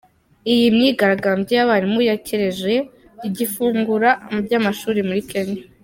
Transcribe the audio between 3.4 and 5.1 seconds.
ifungura ry’amashuri